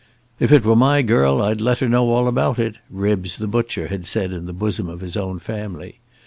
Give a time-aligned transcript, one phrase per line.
[0.39, 3.89] "If it were my girl I'd let her know all about it," Ribbs the butcher
[3.89, 5.99] had said in the bosom of his own family.